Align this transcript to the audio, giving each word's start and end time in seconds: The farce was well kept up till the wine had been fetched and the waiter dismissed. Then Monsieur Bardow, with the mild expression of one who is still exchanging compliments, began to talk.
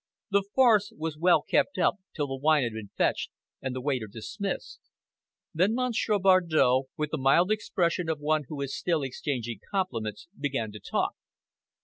The 0.31 0.41
farce 0.55 0.91
was 0.97 1.15
well 1.19 1.43
kept 1.43 1.77
up 1.77 1.97
till 2.15 2.25
the 2.25 2.35
wine 2.35 2.63
had 2.63 2.73
been 2.73 2.89
fetched 2.97 3.29
and 3.61 3.75
the 3.75 3.81
waiter 3.81 4.07
dismissed. 4.07 4.79
Then 5.53 5.75
Monsieur 5.75 6.17
Bardow, 6.17 6.85
with 6.97 7.11
the 7.11 7.19
mild 7.19 7.51
expression 7.51 8.09
of 8.09 8.17
one 8.19 8.45
who 8.47 8.61
is 8.61 8.75
still 8.75 9.03
exchanging 9.03 9.59
compliments, 9.69 10.27
began 10.35 10.71
to 10.71 10.79
talk. 10.79 11.13